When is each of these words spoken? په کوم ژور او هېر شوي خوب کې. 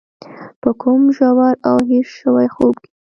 په 0.61 0.69
کوم 0.81 1.01
ژور 1.15 1.53
او 1.69 1.77
هېر 1.89 2.05
شوي 2.19 2.47
خوب 2.55 2.75
کې. 2.83 2.91